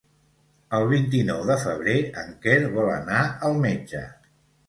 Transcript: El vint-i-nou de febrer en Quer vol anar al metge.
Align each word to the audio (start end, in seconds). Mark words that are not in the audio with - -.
El 0.77 0.85
vint-i-nou 0.91 1.43
de 1.49 1.57
febrer 1.65 1.95
en 2.23 2.33
Quer 2.45 2.57
vol 2.79 2.91
anar 2.95 3.21
al 3.51 3.61
metge. 3.67 4.05